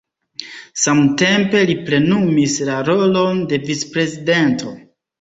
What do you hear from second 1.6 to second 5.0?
li plenumis la rolon de vicprezidento.